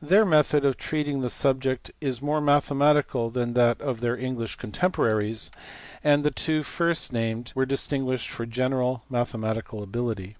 Their 0.00 0.24
method 0.24 0.64
of 0.64 0.78
treating 0.78 1.20
the 1.20 1.28
subject 1.28 1.90
is 2.00 2.22
more 2.22 2.40
mathematical 2.40 3.28
than 3.28 3.52
that 3.52 3.78
of 3.78 4.00
their 4.00 4.16
English 4.16 4.56
contem 4.56 4.90
poraries, 4.90 5.50
and 6.02 6.24
the 6.24 6.30
two 6.30 6.62
first 6.62 7.12
named 7.12 7.52
were 7.54 7.66
distinguished 7.66 8.30
for 8.30 8.46
general 8.46 9.02
mathematical 9.10 9.82
ability. 9.82 10.36